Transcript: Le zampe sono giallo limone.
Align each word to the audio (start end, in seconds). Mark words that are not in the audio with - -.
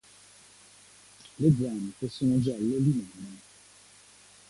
Le 1.39 1.51
zampe 1.59 2.07
sono 2.09 2.41
giallo 2.41 2.75
limone. 2.77 3.39